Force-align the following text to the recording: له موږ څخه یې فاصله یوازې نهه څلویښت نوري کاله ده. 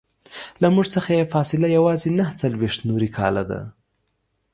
له 0.61 0.67
موږ 0.75 0.85
څخه 0.95 1.09
یې 1.17 1.29
فاصله 1.33 1.67
یوازې 1.77 2.09
نهه 2.19 2.33
څلویښت 2.41 2.79
نوري 2.89 3.09
کاله 3.17 3.43
ده. 3.51 3.61